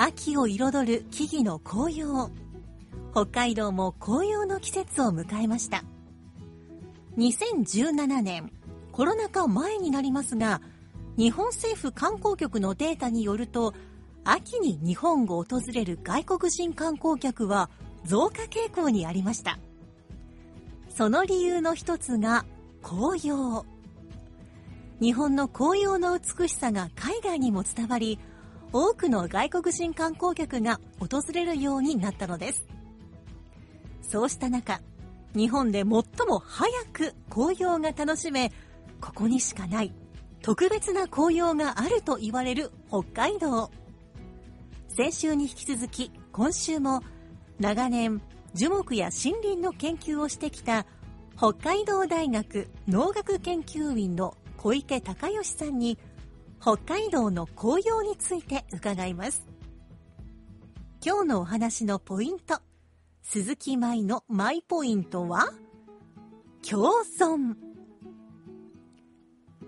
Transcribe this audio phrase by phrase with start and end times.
[0.00, 2.30] 秋を彩る木々の紅葉。
[3.10, 5.82] 北海道も紅葉の季節を迎えました。
[7.16, 8.52] 2017年、
[8.92, 10.62] コロナ禍前になりますが、
[11.16, 13.74] 日本政府観光局のデータによると、
[14.22, 17.68] 秋に日本を訪れる外国人観光客は
[18.04, 19.58] 増加傾向にありました。
[20.90, 22.46] その理由の一つが
[22.82, 23.64] 紅葉。
[25.00, 28.20] 日本の紅葉の美しさが海外にも伝わり、
[28.72, 32.66] 多くの外国人観光客が訪れるようになったのです。
[34.02, 34.80] そうした中、
[35.34, 35.86] 日本で最
[36.26, 38.52] も早く紅葉が楽しめ、
[39.00, 39.92] ここにしかない
[40.42, 43.70] 特別な紅葉があると言われる北海道。
[44.88, 47.02] 先週に引き続き、今週も
[47.60, 48.20] 長年
[48.54, 50.86] 樹木や森林の研究をしてきた
[51.36, 55.98] 北海道大学農学研究員の小池隆義さんに
[56.60, 59.46] 北海道の紅葉について伺います。
[61.04, 62.60] 今日のお話のポイント。
[63.22, 65.52] 鈴木舞のマイポイントは
[66.68, 67.54] 共存。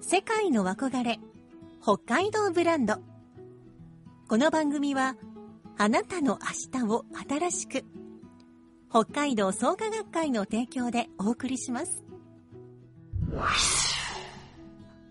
[0.01, 1.21] 世界の憧れ、
[1.83, 2.97] 北海道ブランド。
[4.29, 5.17] この番組は、
[5.79, 6.39] あなたの
[6.73, 7.85] 明日を新しく。
[8.91, 12.03] 北海道創価学会の提供でお送りします。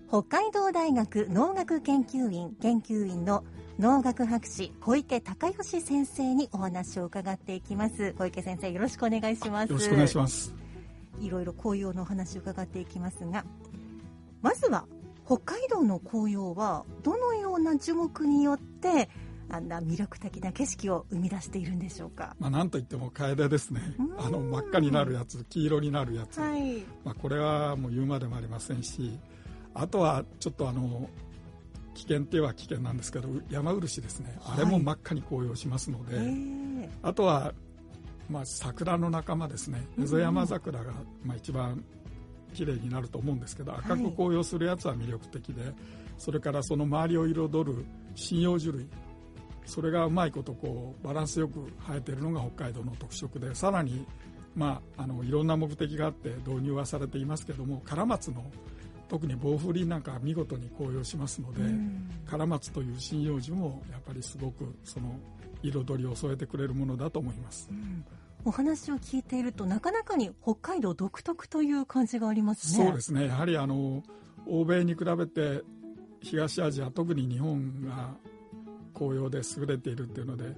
[0.10, 3.44] 北海道大学農学研究員研究員の
[3.78, 10.56] 農学博士小池隆義先生にお話を伺っていきます小池先生よろしくお願いしますよろしくお願いします。
[11.20, 13.46] いろいろ紅葉のお話を伺っていきますが
[14.42, 14.86] まずは
[15.28, 19.10] 北海道の紅葉はどのような樹木によって
[19.52, 22.36] あんな魅力的な景色を生み出しているんでしょうか？
[22.40, 24.04] まあ、なんといってもカエデですねう。
[24.04, 26.40] んあの真っ赤になるやつ、黄色になるやつ。
[26.40, 29.20] はいまあ、これはもう言うまでもありませんし、
[29.80, 31.10] あとはちょっとあの
[31.94, 34.38] 危険って言えば危険なんですけど、山漆ですね。
[34.44, 36.70] あれも真っ赤に紅葉しますので、えー
[37.04, 37.54] あとは
[38.30, 39.86] まあ桜の仲間ですね。
[39.98, 41.84] うんエゾヤマ桜がまあ一番
[42.54, 45.74] 綺麗になると思うんですけど、赤く紅葉するやつは魅力的で、
[46.18, 47.86] それからその周りを彩る
[48.16, 48.88] 針葉樹類。
[49.66, 54.04] それがうまいことこうバランスよく生えているのが北海道の特色でさらに、
[54.56, 58.44] まあ、あのいろんな目的があって導入はされていますけどもカラマツの
[59.10, 62.10] 特に防風林なんかは見事に紅葉しますので、うん。
[62.26, 65.20] カラマツという針葉樹もやっぱりすごくその
[65.64, 67.68] 彩りを添えてくれるものだと思います。
[67.72, 67.74] う。
[67.74, 68.06] ん。
[68.46, 72.86] お話を聞いているとなかなかに北海道独特という感じがありますね。
[72.86, 73.28] そうですね。
[73.28, 74.04] やはりあの
[74.48, 75.62] 欧米に比べて
[76.22, 78.16] 東アジア特に日本が
[78.94, 80.56] 紅葉で優れているっていうので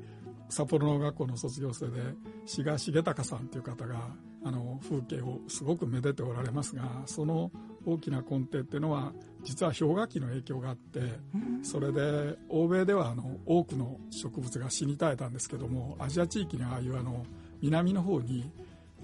[0.51, 2.01] 札幌農学校の卒業生で
[2.45, 3.95] 志賀重隆さんという方が
[4.43, 7.51] あの風景をすごくめでておられますがその
[7.85, 9.13] 大きな根底っていうのは
[9.43, 11.03] 実は氷河期の影響があってう
[11.37, 11.63] ん。
[11.63, 17.25] それで欧米ではあの多くの植物が死に絶えたんですけどもアジア地域にはああいうあの
[17.61, 18.51] 南の方に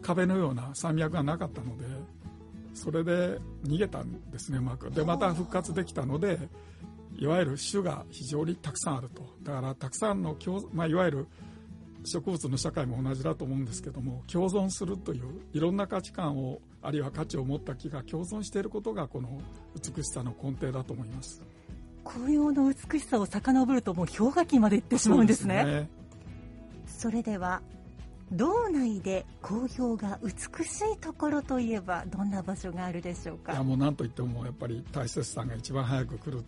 [0.02, 1.86] 壁のような山脈がなかったので
[2.74, 4.92] それで逃げたんですねうまく。
[4.92, 6.38] でまた復活できたので
[7.18, 9.24] いわゆる種が非常にたくさんあると。
[9.44, 11.28] だからたくさんの共、まあ、いわゆる
[12.04, 19.42] 植物の社会も同じだと思うんですけども共存するといういろんな価値観をあるいは価値を持った木が共存していることがこの
[19.76, 21.42] 美しさの根底だと思います。
[22.06, 25.66] 紅葉の美しさを遡るともう氷河期まで行ってしまうんですね。
[25.66, 25.90] ね。
[26.86, 27.62] それでは
[28.32, 33.52] 道内で紅葉が美しいところといえばどんな場所があるでしょうか？
[33.52, 36.44] いやもう何といってもやっぱり大雪山が一番早く来ると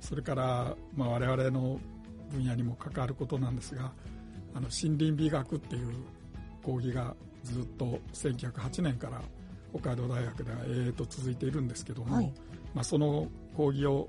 [0.00, 1.78] それから、まあ、我々の
[2.30, 3.92] 分野にも関わることなんですが
[4.54, 5.92] あの森林美学っていう
[6.62, 7.14] 講義が
[7.44, 9.22] ずっと1908年から
[9.72, 12.32] 北海道大学では永遠と続いているんですけども、はい。
[12.74, 14.08] まあ、その講義を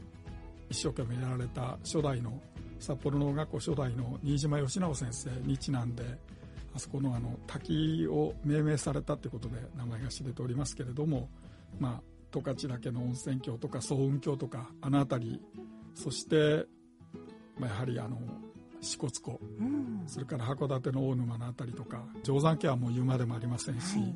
[0.70, 2.40] 一生懸命やられた初代の
[2.80, 6.04] 札幌農学校初代の新島義直先生にちなんで
[6.76, 11.30] あそこのあの滝を命名されたということで名前が知れておりますけれども、
[11.80, 12.02] まあ、
[12.32, 15.42] 十勝岳の温泉郷とか層雲峡とかあの辺り
[15.98, 16.66] そして、
[17.58, 18.20] まあ、やはりあの
[18.82, 19.40] 支笏湖。
[19.60, 20.04] うん。
[20.06, 24.16] それから函館の大沼の辺りとか定山家はもう言うまでもありませんし、はい。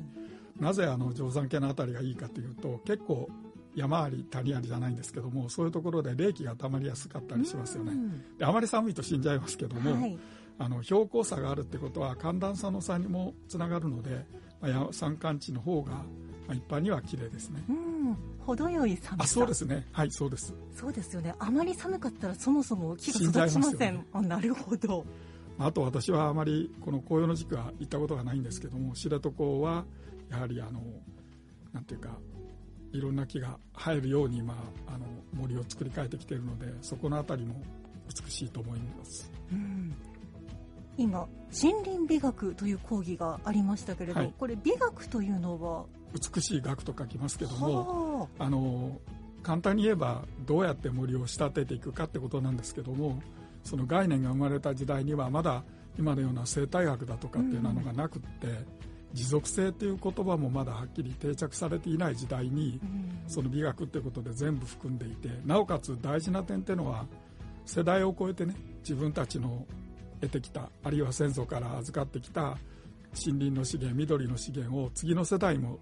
[0.60, 3.28] なぜあの定山家の辺りがいいかというと結構
[3.74, 7.92] 山あり谷ありじゃないんですけどもそういうところで冷気が溜まりやすかったりしますよね。
[7.92, 8.38] うん。
[8.38, 10.16] であまり寒いと死んじゃいますけども、はい。
[10.58, 14.24] あの標高差があるってことは寒暖差の差にもつながるので、
[14.60, 16.04] まあや、山間地の方が、ま
[16.50, 17.64] あ、一般には綺麗ですね。
[17.68, 17.91] うん
[18.46, 19.24] 程よい寒さ。
[19.24, 19.86] あそうですね。
[19.92, 20.54] はいそうです。
[20.74, 21.34] そうですよね。
[21.38, 23.94] あまり寒かったらそもそも木が育ちません。
[23.96, 24.06] ね。
[24.12, 25.04] あなるほど。
[25.58, 29.28] あと私はあまりこの紅葉の時期は行ったことがないんですけども知床
[29.60, 29.84] は
[30.30, 30.80] やはりあの
[31.72, 32.10] なんていうか
[32.92, 34.54] いろんな木が生えるように今
[34.86, 37.62] あの森を作り変えてきているのでそこの辺りも
[38.24, 39.30] 美しいと思います。
[39.52, 39.71] うん
[40.96, 44.34] 今森林美学という講義がありましたけれど、はい。
[44.38, 45.84] これ美学というのは？
[46.34, 48.50] 美しい学と書きますけどもはあ。
[48.50, 48.98] の
[49.42, 53.20] 簡単に言えばどうやって森を仕立てていくかってことなんですけども
[53.64, 55.64] その概念が生まれた時代にはまだ
[55.98, 58.48] 今のような生態学だとかっていうのがなくって、
[59.12, 63.30] 持続性っていう言葉もまだはっきり定着されていない時代にあ、うん。
[63.30, 67.06] その美学っていうことで全部含んでいてなおかつ大事な点っていうのは
[67.66, 69.66] 世代を超えてね自分たちの
[70.22, 72.56] 得てきたあるいは先祖から預かってきた
[73.26, 75.80] 森林の資源緑の資源を次の世代も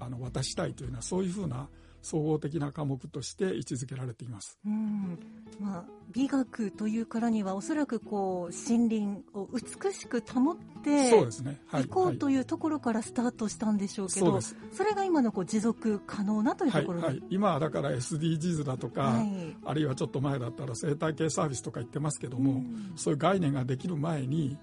[0.00, 1.68] あの渡したいというようなそういうふうな
[2.02, 4.58] 総合的な科目として位置づけられています。
[4.66, 5.18] うん
[5.60, 11.60] まあ、美学というからにはおそらくこう森林を美しく保ってそうですね。
[11.68, 11.82] はい。
[11.84, 14.56] いこうとはいいうところからスタートしたんでしょうけど、そうです。
[14.72, 17.22] それが今のこう持続可能なというはい、ところで、はい。
[17.30, 24.58] 今はだから SDGs だとか、はいあるいはちょっと前だったら生態系サービスとか言ってますけども、うんそういう概念ができる前に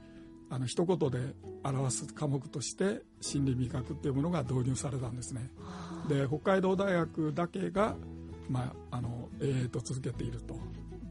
[0.49, 2.83] あの一言で表す科目として
[3.21, 5.49] 森林美学っていうものが導入されたんですね。
[5.59, 6.07] はあ。
[6.07, 7.95] で北海道大学だけが、
[8.49, 10.55] まあ、あの永遠と続けていると。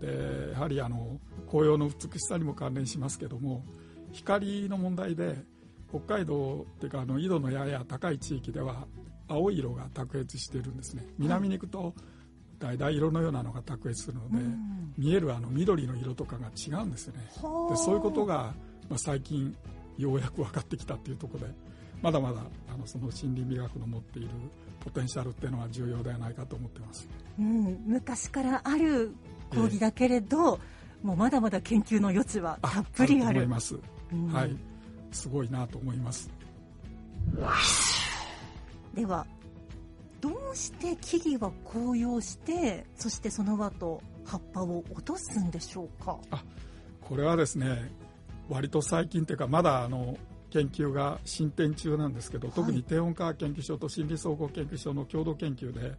[0.01, 1.19] でやはりあの
[1.49, 3.65] 紅葉の美しさにも関連しますけども
[4.13, 5.37] 光の問題で
[5.89, 8.87] 北海道っていうかあの緯度のやや高い地域では
[9.27, 11.07] 青い色が卓越しているんですね。
[11.19, 11.95] 南に行くと
[12.61, 14.95] 橙色のようなのが卓越するので、うん。
[14.97, 17.31] 見えるあの緑の色とかが違うんですよね。
[17.41, 18.55] はあでそういうことが、
[18.89, 19.55] まあ、最近
[19.97, 21.55] ようやく分かってきたっていうところで
[22.01, 22.41] まだまだ
[22.73, 24.29] あのその森林美学の持っている
[24.81, 27.09] ポテンシャルっていうのは重要ではないかと思ってます。
[27.39, 29.13] うん、昔からある
[29.51, 30.61] 講義だけれど、
[31.03, 33.41] もうまだまだ研究の余地はたっぷりある。
[33.41, 33.77] と思います、
[34.13, 34.33] うん。
[34.33, 34.57] はい。
[35.11, 36.31] すごいなと思います。
[38.95, 39.27] では
[40.21, 46.19] どうして木々は紅葉してそしてその後葉っぱを落とすんでしょうか？
[47.01, 47.91] これはですね
[48.49, 50.17] 割と最近というかまだあの
[50.51, 55.95] 研究が進展中なんですけど、特に低温科学研究所と心理総合研究所の共同研究で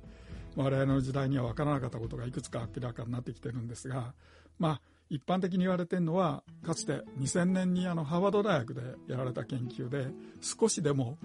[0.56, 4.14] 我々の時代には分からなかったことがいくつか明らかになってきてるんですが、
[4.58, 10.08] まあ、一般的に言われてるのはかつて2000年にあのハーバード大学でやられた研究で
[10.42, 11.18] 少しでも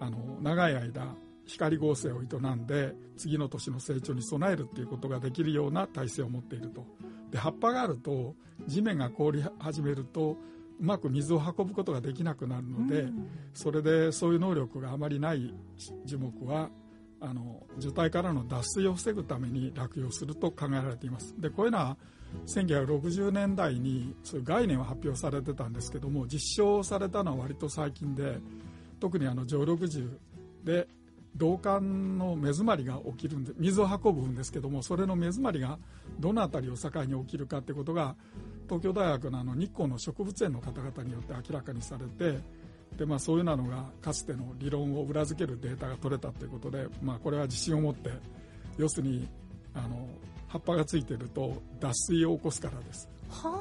[0.00, 1.14] あの長い間
[1.46, 6.86] 光合成を営んで次の年の成長に備えるっていうことができるような体制を持っていると。
[7.30, 8.34] で葉っぱがあると
[8.66, 10.36] 地面が凍り始めると
[10.80, 13.28] うまく水を運ぶことができなくなるので、うん。
[13.52, 15.54] それでそういう能力があまりない
[16.06, 16.70] 樹木は
[17.20, 21.34] あの樹体からの脱水を防ぐために落葉すると考えられています。
[21.38, 21.96] でこういうのは
[22.46, 28.38] 1960年代にそういう概念は発表されてたんですけども実証されたのは割と最近で
[29.00, 30.08] 特にあの常緑樹
[30.64, 30.88] で
[31.34, 35.78] 導管の目詰まりが起きるんで水を運ぶんですけどもそれの目詰まりが
[36.18, 38.16] どの辺りを境に起きるかってことが
[38.70, 42.38] 東京大学のあの日光の植物園の方々によって明らかにされて
[42.96, 48.10] で、まあ、そういうなのがかつての理論を裏付けるデータが取れたということで、まあ、これは自信を持って
[48.78, 49.26] 要するに
[49.74, 50.06] あの
[50.46, 53.08] 葉っぱがついてると脱水を起こすからです。
[53.28, 53.60] は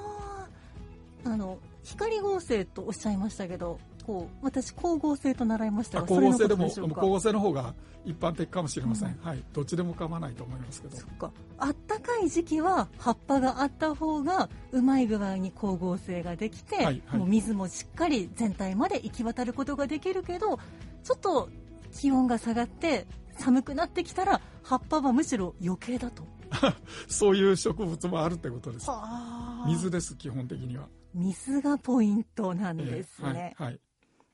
[1.25, 7.73] ああの光合成とおっしゃいましたけどこう私光合成と習いましたあが光合成でも光合成の方が
[8.05, 10.97] 一般的かもしれません、うんはい、どっちでも構わないと思いますけど。
[10.97, 11.31] そっか。
[11.57, 17.19] あったかい時期は葉っぱがあった方がうまい具合に光合成ができて、はいはい。
[17.19, 20.59] もう水もしっかり全体まで行き渡ることができるけど
[21.03, 21.49] ちょっと
[21.93, 23.05] 気温が下がって
[23.37, 26.23] 寒くなってきたら葉っぱはむしろ余計だと。
[27.07, 28.89] そういう植物もあるってことです。
[28.89, 30.87] は水です基本的には。
[31.13, 33.79] 水がポイントなんですえね、ーはいはい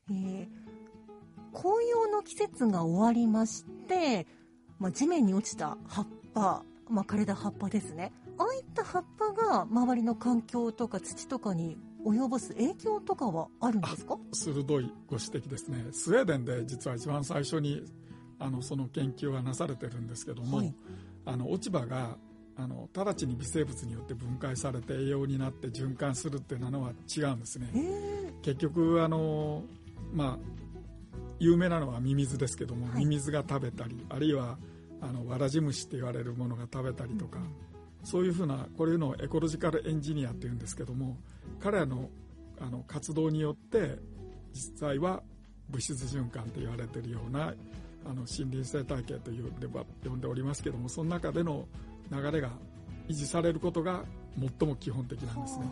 [0.10, 0.48] えー
[1.58, 4.28] 紅葉の季節が終わりまして、
[4.78, 8.12] まあ、地面に落ちた葉っぱ、まあ、枯れた葉っぱですね。
[8.38, 14.18] ああいった葉っぱが周りの環境とか土とかに及ぼす影響とかはあるんですか？
[14.34, 15.86] 鋭いご指摘ですね。
[15.94, 17.86] スウェーデンで実は一番最初に
[18.38, 20.76] あのその研究がなされてるんですけども、はい。
[21.24, 22.18] あの落ち葉が
[22.58, 27.70] あの直ちに微生物によって分解されて栄養になって循環するっていうのは違うんですね。
[28.42, 29.64] 結局あの
[30.16, 30.56] まあ
[31.40, 33.00] 有名なのはミミズですけども、はい。
[33.00, 34.58] ミミズが食べたりあるいは
[35.02, 37.40] あのわらじ虫って言われるものが食べたりとか、
[38.04, 41.18] そういうふうなこういうのをエコロジカルエンジニアっていうんですけども
[41.60, 42.10] 彼らの
[42.62, 43.98] あの活動によって
[44.54, 45.22] 実際は
[45.70, 47.54] 物質循環と言われているような
[48.06, 51.66] あの森林生態系というでは呼んでおりますけどもその中での
[52.12, 52.52] 流れが
[53.10, 54.06] 維持されることが
[54.40, 55.66] 最も基本的なんですね。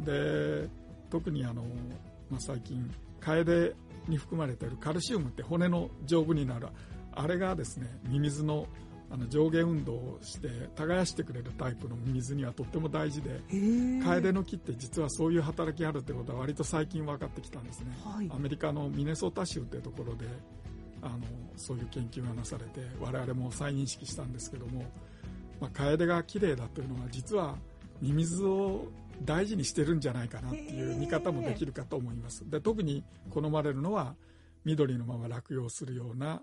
[0.00, 0.68] で
[1.10, 1.62] 特にあの、
[2.30, 3.74] まあ、最近カエデ
[4.08, 6.68] に含まれているカルシウムって骨の丈夫になる。
[7.12, 8.66] あれがですねミミズの
[9.08, 13.40] あの上下運動をして耕してくれるタイプのミミズにはとっても大事で
[14.04, 18.28] カエデの木って実はそういう働きがあるってことは割と最近分かってきたんですね、はい。
[18.34, 20.26] アメリカのミネソタ州っていうところで
[21.02, 21.20] あの
[21.56, 24.82] そういう研究がなされて我々も再認識したんですけども、
[25.60, 27.56] まあ、カエデが綺麗だというのは実は
[28.00, 28.86] ミミズを
[29.24, 32.48] 大事にしてるんじゃないかなっていう見方もできるかと思います。
[32.48, 34.14] で特に好まれるのは
[34.64, 36.42] 緑のまま落葉するような、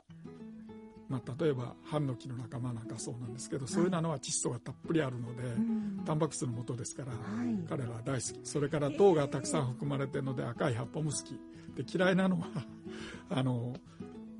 [1.10, 6.01] まあ、例えばハンノキの仲間なんかそうなんですけど、そういうのは窒素がたっぷりあるので、うん。
[6.06, 7.68] タンパク質の元ですから、はい。
[7.68, 8.39] 彼らは大好き。
[8.44, 11.39] それから糖がたくさん含まれてるので赤い葉っぱも好き。
[11.75, 12.48] で嫌いなのは
[13.30, 13.75] あの、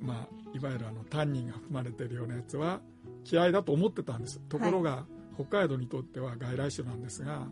[0.00, 2.80] まあ、いわゆるあのタンニンが含まれてるようなやつは
[3.30, 4.40] 嫌いだと思ってたんです。
[4.48, 7.48] ところが、北海道にとっては外来種なんですが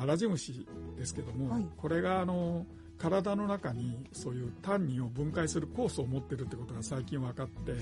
[0.00, 0.66] わらじ虫
[0.96, 1.66] ですけども、はい。
[1.76, 2.66] これがあの
[2.98, 7.72] 体の中にそういうタンニンを分解する酵素を持ってるってことが最近分かって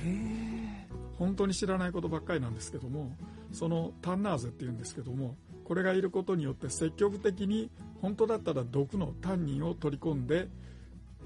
[1.18, 3.16] 本当に知らないことばっかりなんですけども
[3.52, 7.68] そのタンナーゼっていうんですけどもこれがいることによって積極的に
[8.00, 10.46] 本当だったら毒のタンニンを取り込んで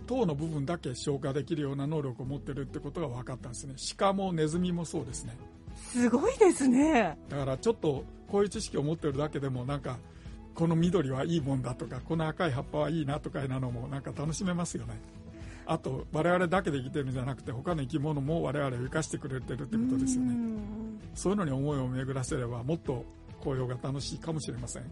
[0.06, 3.74] 糖の部分だけ消化できるような能力を持ってるってことが分かったんですね。
[3.98, 5.36] 鹿もネズミもそうですね。
[5.76, 7.18] すごいですね。
[7.28, 9.98] だからちょっとこういう知識を持ってるだけでもなんか
[10.54, 15.00] この緑はいいもんだとかこの赤い葉っぱはいいなとかいうのもなんか楽しめますよね。
[15.64, 20.30] あと我々だけで生きてるんじゃなくて他の生き物も我々を生かしてくれてるってことですよね。
[20.30, 21.00] うん。
[21.14, 23.04] そういうのに思いを巡らせればもっと
[23.40, 24.82] 紅葉が楽しいかもしれません。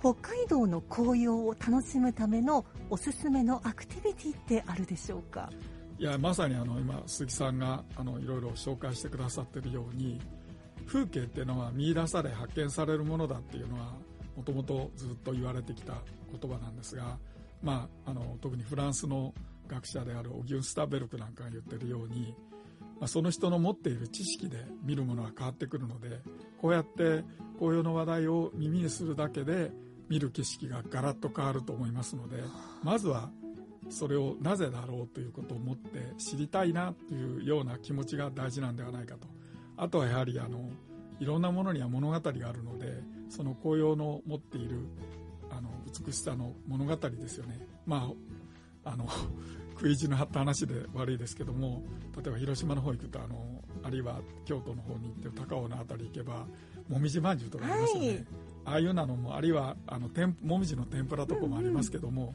[0.00, 5.50] 北海道の紅葉を楽しむためのおすすめのアクティビティってあるでしょうか？
[5.98, 10.18] いやまさにあの今鈴木さんがあのいろいろ紹介してくださっているように
[10.90, 13.92] 風景っていうのは見出され発見されるものだっていうのは
[14.36, 15.94] もともとずっと言われてきた
[16.32, 17.16] 言葉なんですが、
[17.62, 19.32] まあ、あの特にフランスの
[19.68, 22.34] 学者であるオギュンスタベルクなんかが言ってるように、
[22.98, 26.20] まあ、その人の持っている知識で見るものが変わってくるので
[26.60, 27.22] こうやって
[27.58, 29.70] 紅葉の話題を耳にするだけで
[30.08, 32.38] 見る景色がガラッと変わると思いますので
[32.82, 33.30] まずは
[33.90, 39.39] それをなぜだろうということを思って知りたいなというような気持ちが大事なんではないかと。
[39.80, 40.68] あとはやはりあの
[41.20, 44.86] いろんなものには物語があるのでその紅葉の持っている
[45.50, 45.70] あの
[46.06, 47.66] 美しさの物語ですよね。
[47.86, 48.12] ま
[48.84, 49.08] ああの
[49.80, 51.82] 食い意地の張った話で悪いですけども
[52.14, 56.46] 例えば広島の方行くとあのあるいは京都の方に行って高尾の辺り行けば
[56.86, 58.26] もみじまんじゅうとかありますよね、はい。
[58.66, 62.34] ああいうなのもあるいはあの天もみじの天ぷらとかもありますけども、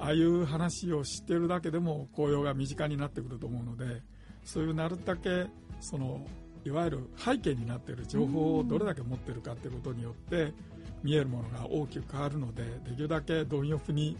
[0.00, 4.02] ああいう話を知ってるだけでも紅葉が身近になってくると思うので
[4.42, 5.46] そういうなるだけ
[5.80, 6.26] その
[6.64, 10.52] いわゆる背景になっている情報をどれだけ持ってるかっていうことによって
[11.02, 14.16] 見えるものが大きく変わるのでできるだけ貪欲に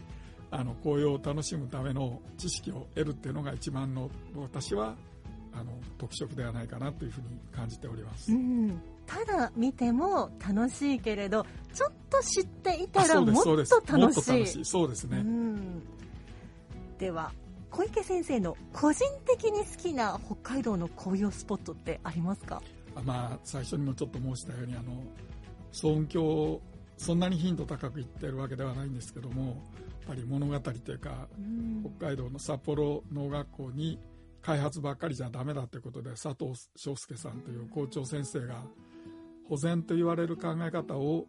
[0.49, 4.95] あの紅葉を楽しむための知識を得るっていうのが一番の私は
[5.53, 8.31] あの特色ではないかなというふうに感じております。
[8.31, 8.81] うん。
[9.05, 13.85] ただ見ても楽しいけれどちょっと知っていたらもっと楽しい。
[13.85, 14.13] と楽
[14.47, 14.65] しい。
[14.65, 15.83] そうですね、うん。
[16.97, 17.31] では
[17.71, 22.61] 小池先生の個人的に好きな北海道の紅葉スポットってありますか？
[22.95, 25.01] あまあ、最初にもちょっと申したようにあの
[25.71, 26.61] 双
[26.97, 29.55] そんなに頻度高く言ってるわけではないんですけどもやっ
[30.05, 31.29] ぱり物語というか
[31.97, 33.97] 北海道の札幌農学校に
[34.41, 38.63] 開発ばっかりじゃダメだということで佐藤翔介さんという校長先生が
[39.47, 41.25] 保全と言われる考え方を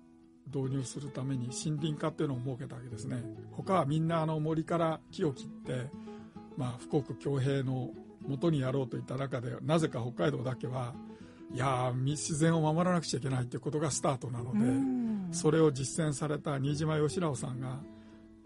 [0.53, 3.23] 導入するために森林化っていうのを設けたわけですね。
[3.53, 5.87] 他はみんなあの森から木を切って、
[6.57, 7.91] まあ、富国強兵の
[8.27, 10.95] 元にやろうといった中でなぜか北海道だけは
[11.53, 15.29] いやー自然を守らなくちゃいけないということがスタートなので、うん。
[15.33, 17.81] それを実践された新島義直さんが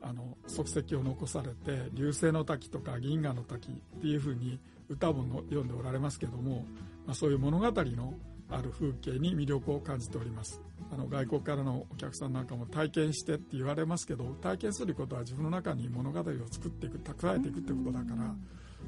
[0.02, 6.64] あの足跡を残されて「流星の滝」とか「銀河の滝」っていうふうに歌もの読んでおられますけども、
[7.06, 8.14] まあ、そういう物語の
[8.48, 10.60] ある風景に魅力を感じております
[10.92, 18.34] あの外国からのお客さんなんかも体験してって言われますけど体験することは自分の中に物語を作っていく蓄えていくってことだから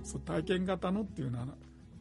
[0.05, 1.33] そう体験型のっていう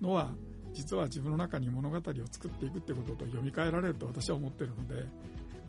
[0.01, 0.31] のは
[0.73, 5.05] 実は自分の中に物語を作っていくってことと読み替えられると私は思ってるので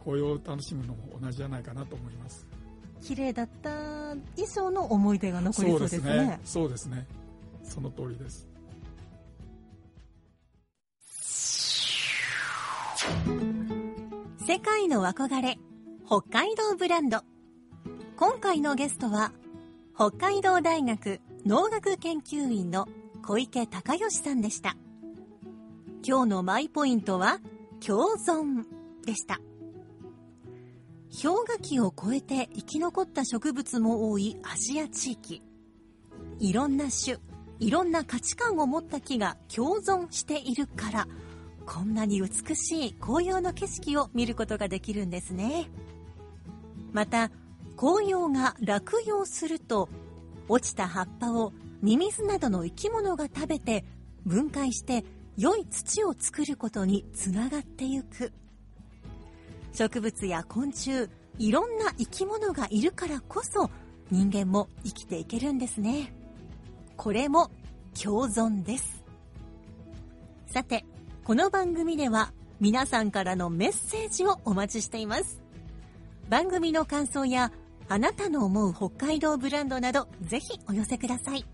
[0.05, 2.47] 紅葉を楽しむのも同じじゃないかなと思います。
[3.01, 6.41] 綺麗だった以上の思い出が残りそうですね。
[6.45, 7.07] そうですね。
[7.63, 8.49] その通りです
[14.51, 15.59] 世界の憧れ
[16.07, 17.21] 北海道ブランド。
[18.17, 19.31] 今回のゲストは
[19.95, 22.89] 北海道大学農学研究員の
[23.23, 24.75] 小池隆義さんでした。
[26.03, 27.41] 今日のマイポイントは
[27.87, 28.65] 共存
[29.05, 29.39] でした。
[31.11, 35.43] 氷河期を超えて生き残った植物も多いアジア地域。
[36.39, 37.19] いろんな種
[37.61, 41.07] いろんな価値観を持った木が共存しているから
[41.69, 45.69] こんなに美しい紅葉の景色を見ることができるんですね。
[46.93, 47.31] また
[47.77, 49.91] 紅葉が落葉すると
[50.49, 53.85] 落ちた葉っぱをミミズなどの生き物が食べて
[54.25, 55.05] 分解して
[55.37, 58.33] 良い土を作ることにつながってゆく。
[59.75, 63.71] 植物や昆虫いろんな生き物がいるからこそ
[64.11, 66.15] 人間も生きていけるんですね。
[66.97, 67.51] これも
[68.03, 69.05] 共存です。
[70.47, 70.87] さて
[71.29, 75.43] この番組では皆さんからのメッセージをお待ちしています。
[76.31, 77.53] 番組の感想や
[77.87, 81.45] あなたの思う北海道ブランドなどぜひお寄せください。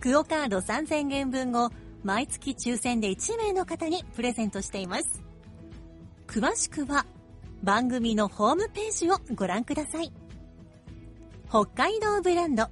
[0.00, 1.70] クオカード3000円分を
[2.02, 5.22] 毎月抽選で1名の方にプレゼントしています。
[6.26, 7.06] 詳しくは
[7.62, 10.12] 番組のホームページをご覧ください。
[11.48, 12.66] 北海道ブランド。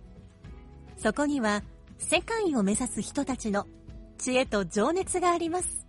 [0.96, 1.62] そこには
[1.98, 3.68] 世界を目指す人たちの
[4.18, 5.81] 知恵と情熱があります。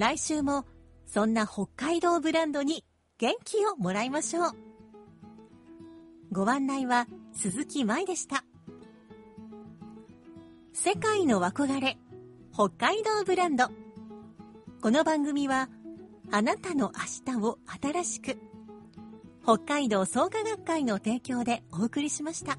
[0.00, 0.64] 来週も
[1.04, 2.86] そんな北海道ブランドに
[3.18, 4.52] 元気をもらいましょう。
[6.32, 8.42] ご案内は鈴木舞でした。
[10.72, 11.98] 世界の憧れ
[12.50, 13.68] 北海道ブランド。
[14.80, 15.68] この番組は
[16.30, 16.92] あなたの
[17.26, 18.38] 明日を新しく
[19.42, 22.56] 北海道創価学会の提供でお送りしました。